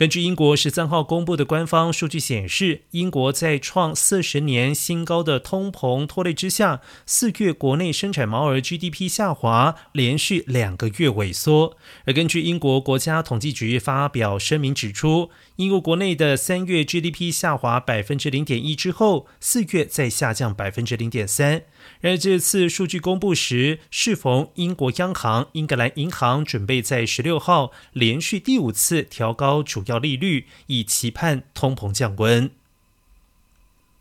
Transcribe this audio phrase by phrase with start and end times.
[0.00, 11.76] 根据英国十三号公布的官方数据显示，英国在创四十年新高的通膨拖累之下，四月国内生产毛额 GDP 下滑，连续两个月萎缩。
[12.06, 21.64] 而根据英国国家统计局发表声明指出，英国国内的三月 GDP 下滑百分之零点一之后，四月再下降百分之零点三。
[22.00, 32.50] 然而这次数据公布时，适逢英国央行英格兰银行准备在十六号连续第五次调高主利率，以期盼通膨降温。